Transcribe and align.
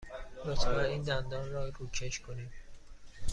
لطفاً 0.45 0.79
این 0.81 1.01
دندان 1.01 1.51
را 1.51 1.69
روکش 1.69 2.19
کنید. 2.19 2.51